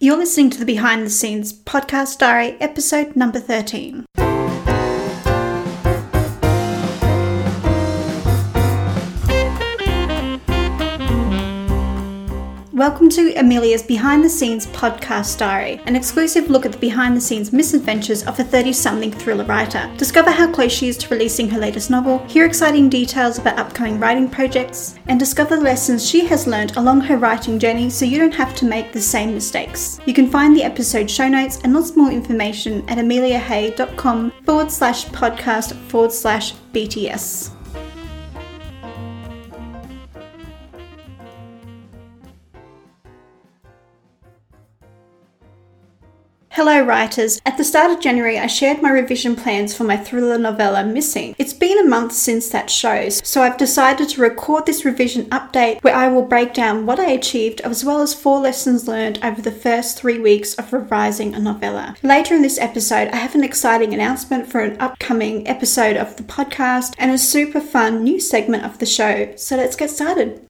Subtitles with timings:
[0.00, 4.06] You're listening to the Behind the Scenes Podcast Diary, episode number 13.
[12.78, 17.20] Welcome to Amelia's Behind the Scenes podcast diary, an exclusive look at the behind the
[17.20, 19.92] scenes misadventures of a 30 something thriller writer.
[19.96, 23.98] Discover how close she is to releasing her latest novel, hear exciting details about upcoming
[23.98, 28.16] writing projects, and discover the lessons she has learned along her writing journey so you
[28.16, 29.98] don't have to make the same mistakes.
[30.06, 35.04] You can find the episode show notes and lots more information at ameliahay.com forward slash
[35.06, 37.57] podcast forward slash BTS.
[46.58, 47.40] Hello, writers.
[47.46, 51.36] At the start of January, I shared my revision plans for my thriller novella Missing.
[51.38, 55.80] It's been a month since that shows, so I've decided to record this revision update
[55.84, 59.40] where I will break down what I achieved as well as four lessons learned over
[59.40, 61.94] the first three weeks of revising a novella.
[62.02, 66.24] Later in this episode, I have an exciting announcement for an upcoming episode of the
[66.24, 69.32] podcast and a super fun new segment of the show.
[69.36, 70.47] So let's get started.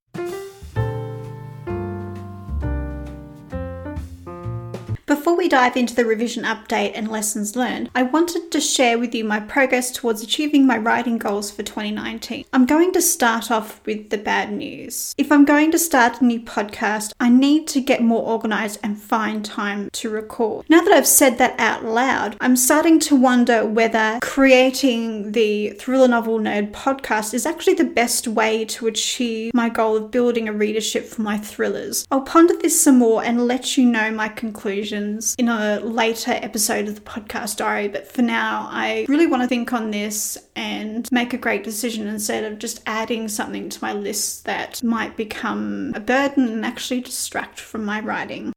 [5.38, 9.24] We dive into the revision update and lessons learned, I wanted to share with you
[9.24, 12.44] my progress towards achieving my writing goals for 2019.
[12.52, 15.14] I'm going to start off with the bad news.
[15.16, 19.00] If I'm going to start a new podcast, I need to get more organized and
[19.00, 20.66] find time to record.
[20.68, 26.08] Now that I've said that out loud, I'm starting to wonder whether creating the Thriller
[26.08, 30.52] Novel Nerd podcast is actually the best way to achieve my goal of building a
[30.52, 32.08] readership for my thrillers.
[32.10, 36.88] I'll ponder this some more and let you know my conclusion in a later episode
[36.88, 37.88] of the podcast diary.
[37.88, 42.06] But for now, I really want to think on this and make a great decision
[42.06, 47.00] instead of just adding something to my list that might become a burden and actually
[47.00, 48.52] distract from my writing.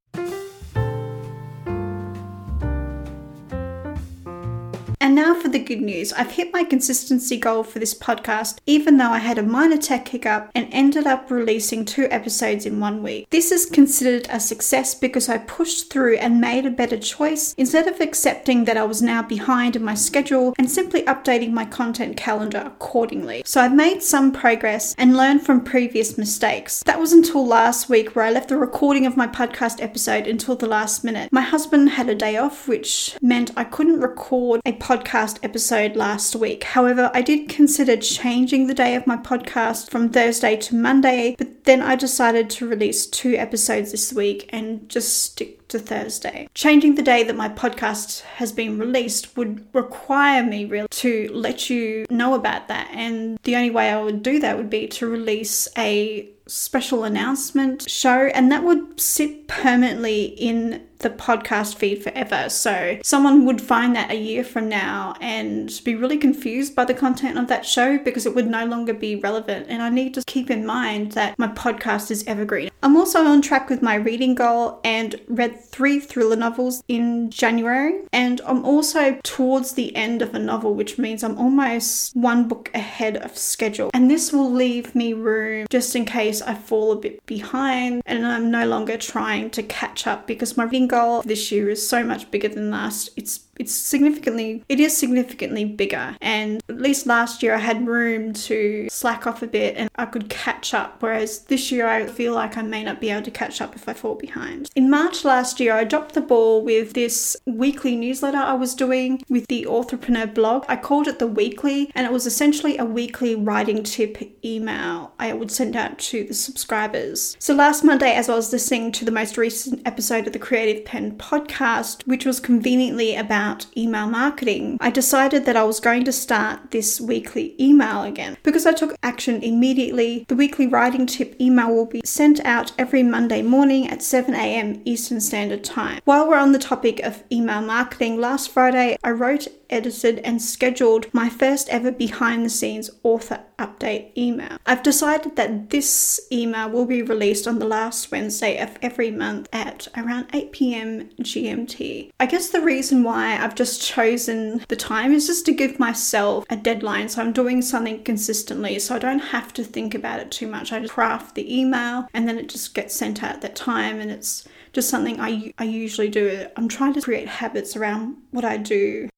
[5.12, 6.14] And now for the good news.
[6.14, 10.08] I've hit my consistency goal for this podcast, even though I had a minor tech
[10.08, 13.30] hiccup and ended up releasing two episodes in one week.
[13.30, 17.90] This is considered a success because I pushed through and made a better choice instead
[17.90, 22.16] of accepting that I was now behind in my schedule and simply updating my content
[22.16, 23.44] calendar accordingly.
[23.46, 26.84] So I've made some progress and learned from previous mistakes.
[26.84, 30.56] That was until last week where I left the recording of my podcast episode until
[30.56, 31.34] the last minute.
[31.34, 35.95] My husband had a day off, which meant I couldn't record a podcast podcast episode
[35.95, 36.63] last week.
[36.63, 41.66] However, I did consider changing the day of my podcast from Thursday to Monday, but
[41.66, 46.50] then I decided to release two episodes this week and just stick to Thursday.
[46.53, 51.69] Changing the day that my podcast has been released would require me really to let
[51.69, 52.89] you know about that.
[52.91, 57.89] And the only way I would do that would be to release a special announcement
[57.89, 62.50] show, and that would sit permanently in the podcast feed forever.
[62.50, 66.94] So someone would find that a year from now and be really confused by the
[66.94, 69.67] content of that show because it would no longer be relevant.
[69.69, 72.72] And I need to keep in mind that my podcast is evergreen.
[72.84, 78.01] I'm also on track with my reading goal and read three thriller novels in January.
[78.12, 82.72] And I'm also towards the end of a novel, which means I'm almost one book
[82.73, 83.91] ahead of schedule.
[83.94, 88.25] And this will leave me room just in case I fall a bit behind and
[88.25, 92.03] I'm no longer trying to catch up because my reading goal this year is so
[92.03, 93.09] much bigger than last.
[93.16, 98.34] It's it's significantly it is significantly bigger and at least last year I had room
[98.34, 102.34] to slack off a bit and I could catch up whereas this year I feel
[102.34, 104.69] like I may not be able to catch up if I fall behind.
[104.75, 109.22] In March last year I dropped the ball with this weekly newsletter I was doing
[109.30, 110.66] with the Authorpreneur blog.
[110.68, 115.34] I called it the weekly and it was essentially a weekly writing tip email I
[115.34, 117.38] would send out to the subscribers.
[117.38, 120.81] So last Monday as I was listening to the most recent episode of the Creative
[120.86, 126.03] Penn podcast which was conveniently about about email marketing, I decided that I was going
[126.06, 128.38] to start this weekly email again.
[128.44, 133.03] Because I took action immediately, the weekly writing tip email will be sent out every
[133.03, 134.81] Monday morning at 7 a.m.
[134.86, 136.02] Eastern Standard Time.
[136.06, 141.12] While we're on the topic of email marketing, last Friday I wrote edited, and scheduled
[141.13, 144.57] my first ever behind the scenes author update email.
[144.65, 149.47] I've decided that this email will be released on the last Wednesday of every month
[149.53, 152.12] at around 8 pm GMT.
[152.19, 156.45] I guess the reason why I've just chosen the time is just to give myself
[156.50, 160.31] a deadline so I'm doing something consistently so I don't have to think about it
[160.31, 160.71] too much.
[160.71, 164.00] I just craft the email and then it just gets sent out at that time
[164.00, 166.47] and it's just something I, I usually do.
[166.56, 169.09] I'm trying to create habits around what I do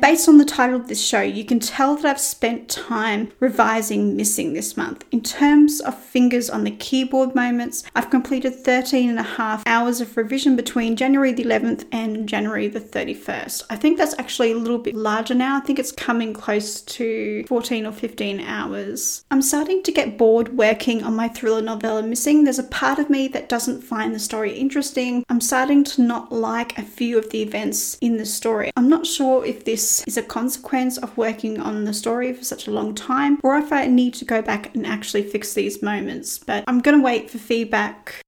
[0.00, 4.16] based on the title of this show, you can tell that I've spent time revising
[4.16, 5.04] Missing this month.
[5.10, 10.00] In terms of fingers on the keyboard moments, I've completed 13 and a half hours
[10.00, 13.64] of revision between January the 11th and January the 31st.
[13.70, 15.56] I think that's actually a little bit larger now.
[15.56, 19.24] I think it's coming close to 14 or 15 hours.
[19.30, 22.44] I'm starting to get bored working on my thriller novella Missing.
[22.44, 25.24] There's a part of me that doesn't find the story interesting.
[25.28, 28.70] I'm starting to not like a few of the events in the story.
[28.76, 32.66] I'm not sure if this is a consequence of working on the story for such
[32.66, 36.38] a long time or if I need to go back and actually fix these moments.
[36.38, 38.23] But I'm going to wait for feedback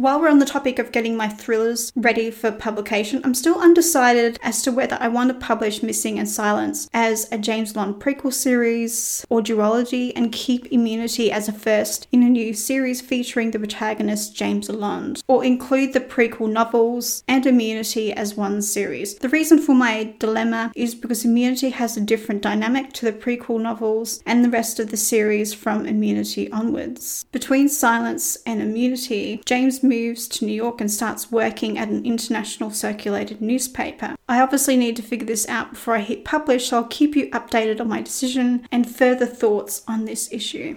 [0.00, 4.38] While we're on the topic of getting my thrillers ready for publication, I'm still undecided
[4.42, 8.32] as to whether I want to publish Missing and Silence as a James Bond prequel
[8.32, 13.58] series or duology and keep Immunity as a first in a new series featuring the
[13.58, 19.16] protagonist James Bond, or include the prequel novels and Immunity as one series.
[19.16, 23.60] The reason for my dilemma is because Immunity has a different dynamic to the prequel
[23.60, 27.26] novels and the rest of the series from Immunity onwards.
[27.32, 32.70] Between Silence and Immunity, James moves to New York and starts working at an international
[32.70, 34.14] circulated newspaper.
[34.28, 37.28] I obviously need to figure this out before I hit publish, so I'll keep you
[37.32, 40.76] updated on my decision and further thoughts on this issue.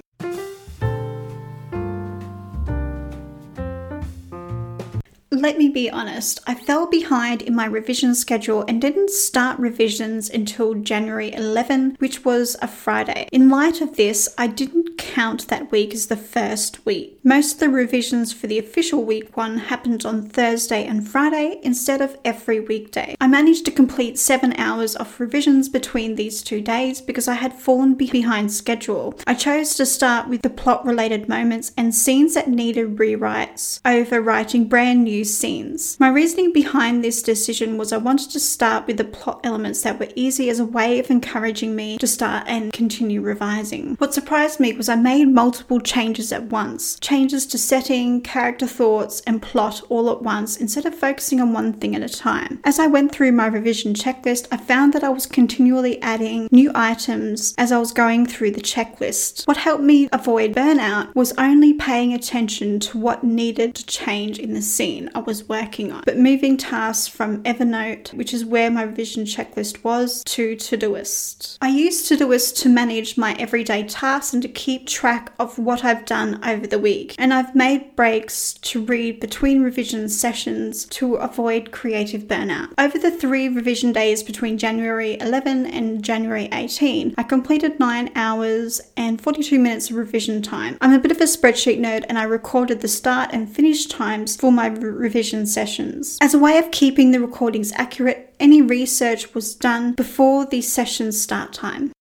[5.43, 10.29] let me be honest, I fell behind in my revision schedule and didn't start revisions
[10.29, 13.27] until January 11, which was a Friday.
[13.33, 17.19] In light of this, I didn't count that week as the first week.
[17.23, 22.01] Most of the revisions for the official week one happened on Thursday and Friday instead
[22.01, 23.15] of every weekday.
[23.19, 27.53] I managed to complete seven hours of revisions between these two days because I had
[27.53, 29.19] fallen behind schedule.
[29.27, 34.21] I chose to start with the plot related moments and scenes that needed rewrites over
[34.21, 35.99] writing brand new scenes.
[35.99, 39.99] My reasoning behind this decision was I wanted to start with the plot elements that
[39.99, 43.95] were easy as a way of encouraging me to start and continue revising.
[43.95, 49.21] What surprised me was I made multiple changes at once changes to setting, character thoughts,
[49.21, 52.59] and plot all at once instead of focusing on one thing at a time.
[52.63, 56.71] As I went through my revision checklist, I found that I was continually adding new
[56.75, 59.47] items as I was going through the checklist.
[59.47, 64.53] What helped me avoid burnout was only paying attention to what needed to change in
[64.53, 65.09] the scene.
[65.15, 69.83] I was working on, but moving tasks from Evernote, which is where my revision checklist
[69.83, 71.57] was, to Todoist.
[71.63, 76.05] I use Todoist to manage my everyday tasks and to keep track of what I've
[76.05, 77.15] done over the week.
[77.17, 82.73] And I've made breaks to read between revision sessions to avoid creative burnout.
[82.77, 88.81] Over the three revision days between January 11 and January 18, I completed 9 hours
[88.97, 90.77] and 42 minutes of revision time.
[90.81, 94.35] I'm a bit of a spreadsheet nerd and I recorded the start and finish times
[94.35, 96.17] for my re- revision sessions.
[96.21, 101.11] As a way of keeping the recordings accurate, any research was done before the session
[101.11, 101.91] start time.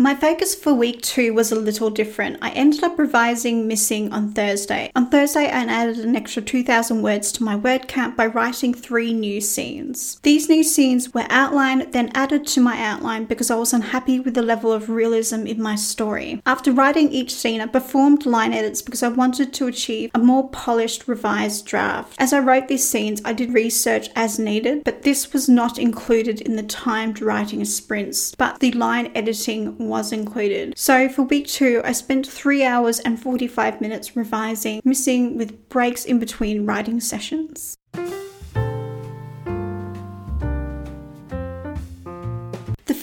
[0.00, 2.38] My focus for week two was a little different.
[2.40, 4.92] I ended up revising Missing on Thursday.
[4.94, 9.12] On Thursday, I added an extra 2,000 words to my word count by writing three
[9.12, 10.20] new scenes.
[10.22, 14.34] These new scenes were outlined, then added to my outline because I was unhappy with
[14.34, 16.40] the level of realism in my story.
[16.46, 20.48] After writing each scene, I performed line edits because I wanted to achieve a more
[20.50, 22.14] polished, revised draft.
[22.20, 26.40] As I wrote these scenes, I did research as needed, but this was not included
[26.40, 30.74] in the timed writing sprints, but the line editing was included.
[30.76, 36.04] So for week two, I spent three hours and 45 minutes revising, missing with breaks
[36.04, 37.76] in between writing sessions.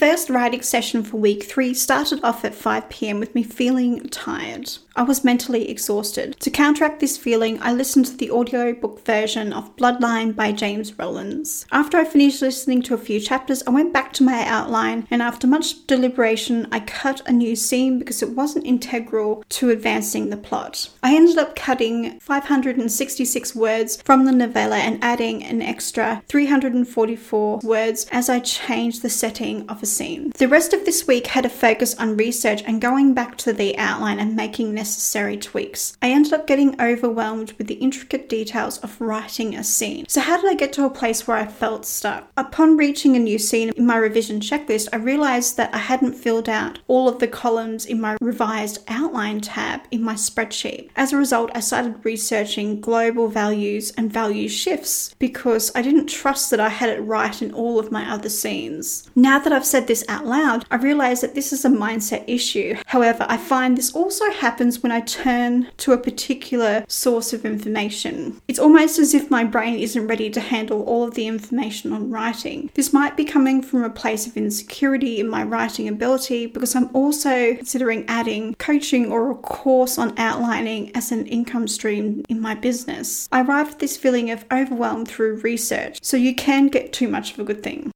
[0.06, 4.70] First writing session for week three started off at 5 pm with me feeling tired.
[4.94, 6.40] I was mentally exhausted.
[6.40, 11.66] To counteract this feeling, I listened to the audiobook version of Bloodline by James Rollins.
[11.70, 15.20] After I finished listening to a few chapters, I went back to my outline and
[15.20, 20.36] after much deliberation, I cut a new scene because it wasn't integral to advancing the
[20.36, 20.88] plot.
[21.02, 28.06] I ended up cutting 566 words from the novella and adding an extra 344 words
[28.12, 30.32] as I changed the setting of a scene.
[30.36, 33.76] The rest of this week had a focus on research and going back to the
[33.78, 35.96] outline and making necessary tweaks.
[36.02, 40.04] I ended up getting overwhelmed with the intricate details of writing a scene.
[40.08, 42.30] So, how did I get to a place where I felt stuck?
[42.36, 46.48] Upon reaching a new scene in my revision checklist, I realized that I hadn't filled
[46.48, 50.90] out all of the columns in my revised outline tab in my spreadsheet.
[50.96, 56.50] As a result, I started researching global values and value shifts because I didn't trust
[56.50, 59.08] that I had it right in all of my other scenes.
[59.14, 62.76] Now that I've said this out loud, I realized that this is a mindset issue.
[62.86, 68.40] However, I find this also happens when I turn to a particular source of information.
[68.48, 72.10] It's almost as if my brain isn't ready to handle all of the information on
[72.10, 72.70] writing.
[72.74, 76.94] This might be coming from a place of insecurity in my writing ability because I'm
[76.94, 82.54] also considering adding coaching or a course on outlining as an income stream in my
[82.54, 83.28] business.
[83.32, 87.32] I arrived at this feeling of overwhelm through research, so you can get too much
[87.32, 87.92] of a good thing.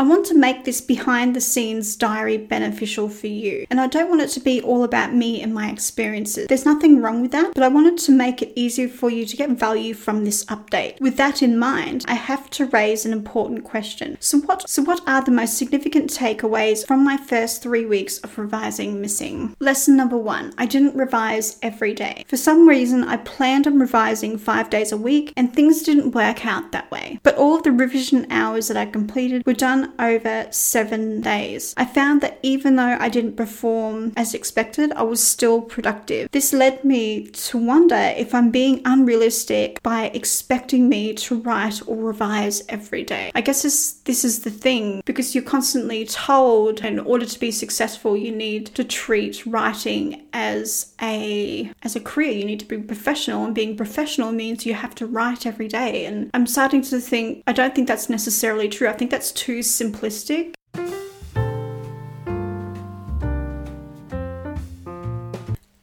[0.00, 3.66] I want to make this behind the scenes diary beneficial for you.
[3.68, 6.46] And I don't want it to be all about me and my experiences.
[6.46, 9.36] There's nothing wrong with that, but I wanted to make it easier for you to
[9.36, 10.98] get value from this update.
[11.02, 14.16] With that in mind, I have to raise an important question.
[14.20, 18.38] So what so what are the most significant takeaways from my first 3 weeks of
[18.38, 19.54] revising missing?
[19.60, 20.54] Lesson number 1.
[20.56, 22.24] I didn't revise every day.
[22.26, 26.46] For some reason, I planned on revising 5 days a week and things didn't work
[26.46, 27.20] out that way.
[27.22, 31.74] But all of the revision hours that I completed were done over seven days.
[31.76, 36.30] I found that even though I didn't perform as expected, I was still productive.
[36.30, 41.96] This led me to wonder if I'm being unrealistic by expecting me to write or
[41.96, 43.30] revise every day.
[43.34, 47.50] I guess this, this is the thing because you're constantly told in order to be
[47.50, 52.32] successful, you need to treat writing as a as a career.
[52.32, 56.04] You need to be professional, and being professional means you have to write every day.
[56.06, 58.88] And I'm starting to think I don't think that's necessarily true.
[58.88, 60.59] I think that's too simplistic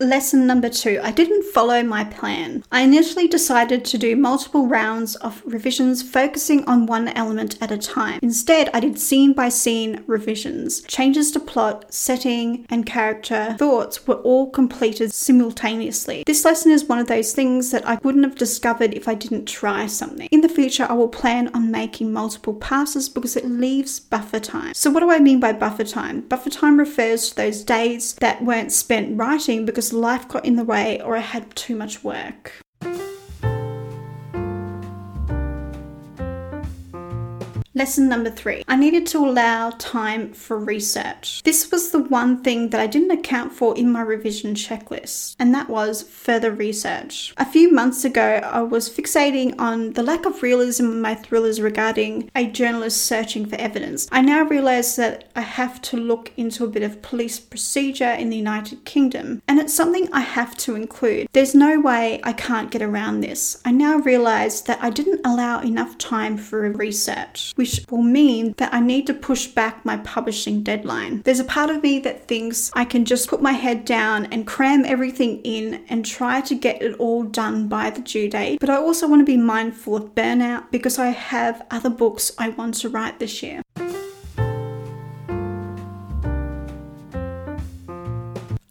[0.07, 2.63] Lesson number two I didn't follow my plan.
[2.71, 7.77] I initially decided to do multiple rounds of revisions focusing on one element at a
[7.77, 8.21] time.
[8.23, 10.79] Instead, I did scene by scene revisions.
[10.83, 16.23] Changes to plot, setting, and character thoughts were all completed simultaneously.
[16.25, 19.45] This lesson is one of those things that I wouldn't have discovered if I didn't
[19.45, 20.29] try something.
[20.31, 24.73] In the future, I will plan on making multiple passes because it leaves buffer time.
[24.73, 26.21] So, what do I mean by buffer time?
[26.21, 30.63] Buffer time refers to those days that weren't spent writing because life got in the
[30.63, 32.53] way or I had too much work.
[37.77, 41.43] Lesson number three I needed to allow time for research.
[41.43, 45.53] This was the one thing that I didn't account for in my revision checklist, and
[45.53, 47.35] that was further research.
[47.37, 51.61] A few months ago, I was fixating on the lack of realism in my thrillers
[51.61, 54.07] regarding a journalist searching for evidence.
[54.11, 58.31] I now realize that I have to look into a bit of police procedure in
[58.31, 61.29] the United Kingdom, and it's something I have to include.
[61.33, 63.61] There's no way I can't get around this.
[63.63, 68.53] I now realize that I didn't allow enough time for research, which which will mean
[68.57, 71.21] that I need to push back my publishing deadline.
[71.23, 74.47] There's a part of me that thinks I can just put my head down and
[74.47, 78.69] cram everything in and try to get it all done by the due date, but
[78.69, 82.75] I also want to be mindful of burnout because I have other books I want
[82.75, 83.61] to write this year.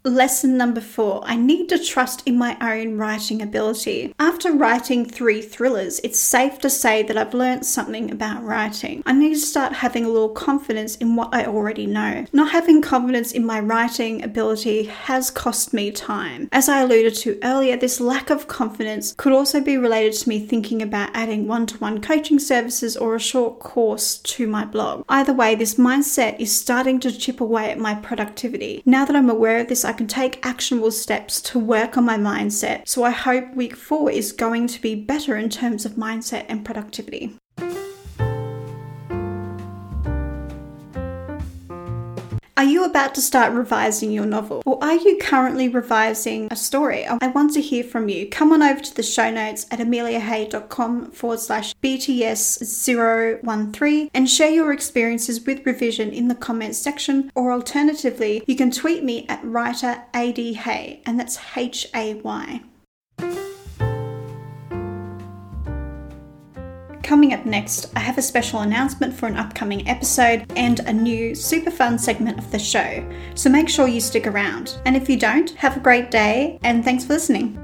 [0.06, 4.14] Lesson number four I need to trust in my own writing ability.
[4.20, 9.02] After writing three thrillers, it's safe to say that I've learned something about writing.
[9.04, 12.25] I need to start having a little confidence in what I already know.
[12.32, 16.48] Not having confidence in my writing ability has cost me time.
[16.52, 20.38] As I alluded to earlier, this lack of confidence could also be related to me
[20.38, 25.04] thinking about adding one to one coaching services or a short course to my blog.
[25.08, 28.84] Either way, this mindset is starting to chip away at my productivity.
[28.86, 32.17] Now that I'm aware of this, I can take actionable steps to work on my
[32.17, 32.87] mindset.
[32.87, 36.65] So I hope week four is going to be better in terms of mindset and
[36.65, 37.37] productivity.
[42.58, 44.62] Are you about to start revising your novel?
[44.64, 47.04] Or are you currently revising a story?
[47.04, 48.30] I want to hear from you.
[48.30, 54.72] Come on over to the show notes at ameliahay.com forward slash BTS013 and share your
[54.72, 57.30] experiences with revision in the comments section.
[57.34, 62.62] Or alternatively, you can tweet me at writer AD Hay, and that's H A Y.
[67.06, 71.36] Coming up next, I have a special announcement for an upcoming episode and a new
[71.36, 74.80] super fun segment of the show, so make sure you stick around.
[74.86, 77.62] And if you don't, have a great day and thanks for listening.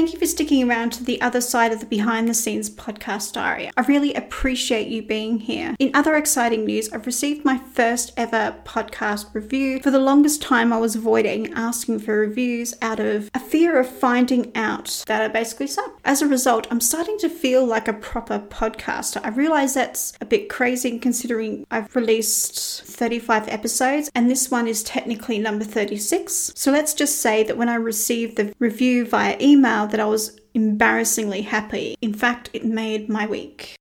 [0.00, 3.34] Thank you for sticking around to the other side of the behind the scenes podcast
[3.34, 3.70] diary.
[3.76, 5.76] I really appreciate you being here.
[5.78, 9.78] In other exciting news, I've received my first ever podcast review.
[9.78, 13.90] For the longest time, I was avoiding asking for reviews out of a fear of
[13.90, 16.00] finding out that I basically suck.
[16.02, 19.20] As a result, I'm starting to feel like a proper podcaster.
[19.22, 24.82] I realize that's a bit crazy considering I've released 35 episodes and this one is
[24.82, 26.52] technically number 36.
[26.54, 30.38] So let's just say that when I received the review via email that I was
[30.54, 31.96] embarrassingly happy.
[32.00, 33.76] In fact, it made my week.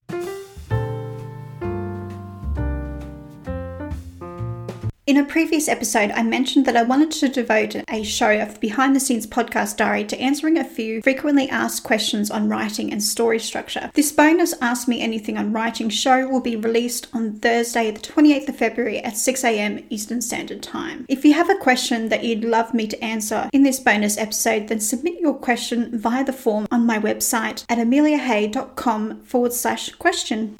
[5.09, 8.95] In a previous episode, I mentioned that I wanted to devote a show of behind
[8.95, 13.39] the scenes podcast diary to answering a few frequently asked questions on writing and story
[13.39, 13.89] structure.
[13.95, 18.49] This bonus Ask Me Anything on Writing show will be released on Thursday, the 28th
[18.49, 21.07] of February at 6am Eastern Standard Time.
[21.09, 24.67] If you have a question that you'd love me to answer in this bonus episode,
[24.67, 30.55] then submit your question via the form on my website at ameliahay.com forward slash question.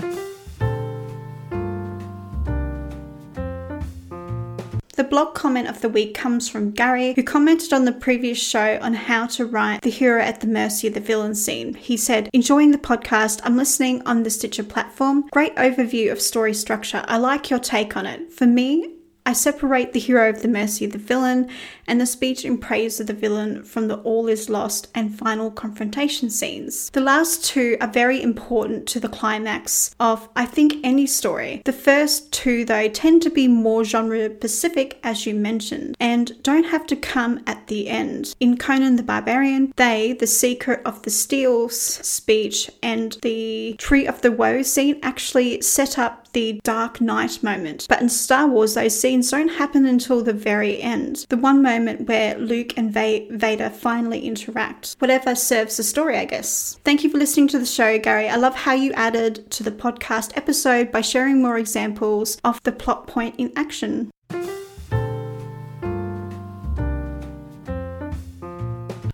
[4.99, 8.77] The blog comment of the week comes from Gary, who commented on the previous show
[8.81, 11.73] on how to write the hero at the mercy of the villain scene.
[11.75, 15.29] He said, Enjoying the podcast, I'm listening on the Stitcher platform.
[15.31, 17.05] Great overview of story structure.
[17.07, 18.29] I like your take on it.
[18.33, 18.98] For me,
[19.29, 21.49] I separate the hero of the mercy of the villain
[21.85, 25.51] and the speech in praise of the villain from the all is lost and final
[25.51, 26.89] confrontation scenes.
[26.89, 31.61] The last two are very important to the climax of, I think, any story.
[31.65, 36.65] The first two, though, tend to be more genre specific, as you mentioned, and don't
[36.65, 38.33] have to come at the end.
[38.39, 44.21] In Conan the Barbarian, they, the secret of the steels speech and the tree of
[44.21, 47.85] the woe scene, actually set up the Dark Night moment.
[47.89, 51.25] But in Star Wars, those scenes don't happen until the very end.
[51.29, 54.95] The one moment where Luke and Va- Vader finally interact.
[54.99, 56.79] Whatever serves the story, I guess.
[56.83, 58.29] Thank you for listening to the show, Gary.
[58.29, 62.71] I love how you added to the podcast episode by sharing more examples of the
[62.71, 64.11] plot point in action.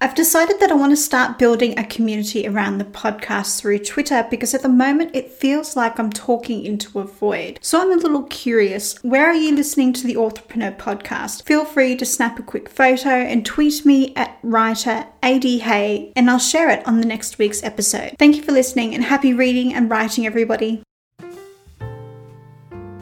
[0.05, 4.27] I've decided that I want to start building a community around the podcast through Twitter
[4.29, 7.57] because at the moment it feels like I'm talking into a void.
[7.63, 11.43] So I'm a little curious where are you listening to the Authorpreneur podcast?
[11.47, 16.37] Feel free to snap a quick photo and tweet me at writer AD and I'll
[16.37, 18.15] share it on the next week's episode.
[18.19, 20.84] Thank you for listening and happy reading and writing, everybody.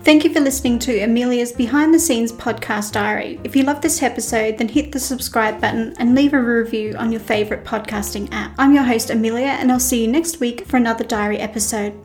[0.04, 3.40] Thank you for listening to Amelia's Behind the Scenes podcast diary.
[3.46, 7.14] If you love this episode, then hit the subscribe button and leave a review on
[7.14, 8.54] your favourite podcasting app.
[8.58, 11.98] I'm your host, Amelia, and I'll see you next week for another diary episode.